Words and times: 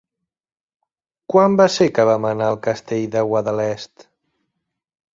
Quan 1.33 1.59
va 1.61 1.69
ser 1.75 1.87
que 1.99 2.07
vam 2.13 2.27
anar 2.31 2.49
al 2.55 2.59
Castell 2.71 3.07
de 3.19 3.27
Guadalest? 3.31 4.11